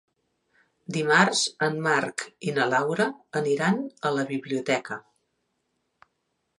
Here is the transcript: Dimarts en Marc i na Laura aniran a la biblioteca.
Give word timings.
Dimarts 0.95 1.41
en 1.67 1.77
Marc 1.89 2.25
i 2.49 2.55
na 2.57 2.67
Laura 2.73 3.07
aniran 3.43 3.81
a 4.11 4.15
la 4.19 4.27
biblioteca. 4.35 5.03